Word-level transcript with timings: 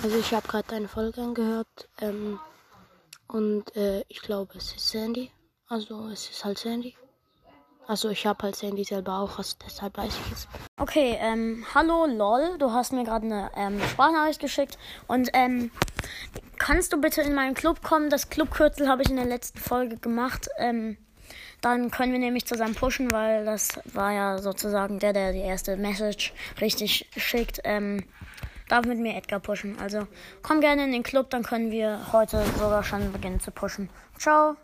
Also 0.00 0.16
ich 0.16 0.32
habe 0.32 0.46
gerade 0.46 0.68
deine 0.68 0.86
Folge 0.86 1.20
angehört 1.20 1.88
ähm, 2.00 2.38
und 3.26 3.74
äh, 3.74 4.04
ich 4.08 4.22
glaube 4.22 4.56
es 4.56 4.72
ist 4.72 4.90
Sandy. 4.90 5.32
Also 5.66 6.08
es 6.08 6.30
ist 6.30 6.44
halt 6.44 6.58
Sandy. 6.58 6.96
Also 7.88 8.08
ich 8.10 8.24
habe 8.24 8.44
halt 8.44 8.54
Sandy 8.54 8.84
selber 8.84 9.18
auch, 9.18 9.38
also 9.38 9.56
deshalb 9.66 9.96
weiß 9.96 10.12
ich 10.26 10.32
es. 10.32 10.48
Okay, 10.76 11.16
ähm, 11.18 11.64
hallo 11.74 12.06
LOL, 12.06 12.58
du 12.58 12.70
hast 12.70 12.92
mir 12.92 13.02
gerade 13.02 13.26
eine 13.26 13.50
ähm, 13.56 13.80
Sprachnachricht 13.80 14.40
geschickt 14.40 14.78
und 15.08 15.30
ähm, 15.32 15.72
kannst 16.58 16.92
du 16.92 17.00
bitte 17.00 17.22
in 17.22 17.34
meinen 17.34 17.54
Club 17.54 17.82
kommen? 17.82 18.08
Das 18.08 18.30
Clubkürzel 18.30 18.88
habe 18.88 19.02
ich 19.02 19.10
in 19.10 19.16
der 19.16 19.24
letzten 19.24 19.58
Folge 19.58 19.96
gemacht. 19.96 20.48
Ähm, 20.58 20.96
dann 21.60 21.90
können 21.90 22.12
wir 22.12 22.20
nämlich 22.20 22.46
zusammen 22.46 22.76
pushen, 22.76 23.10
weil 23.10 23.44
das 23.44 23.80
war 23.92 24.12
ja 24.12 24.38
sozusagen 24.38 25.00
der, 25.00 25.12
der 25.12 25.32
die 25.32 25.40
erste 25.40 25.76
Message 25.76 26.32
richtig 26.60 27.10
schickt. 27.16 27.60
Ähm, 27.64 28.04
darf 28.68 28.86
mit 28.86 28.98
mir 28.98 29.16
Edgar 29.16 29.40
pushen. 29.40 29.78
Also 29.78 30.06
komm 30.42 30.60
gerne 30.60 30.84
in 30.84 30.92
den 30.92 31.02
Club, 31.02 31.30
dann 31.30 31.42
können 31.42 31.70
wir 31.70 32.12
heute 32.12 32.42
sogar 32.58 32.84
schon 32.84 33.12
beginnen 33.12 33.40
zu 33.40 33.50
pushen. 33.50 33.88
Ciao. 34.18 34.56